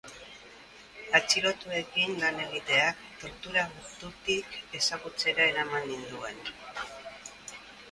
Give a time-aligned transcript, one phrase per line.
[1.19, 6.45] Atxilotuekin lan egiteak tortura gertutik ezagutzera eraman ninduen.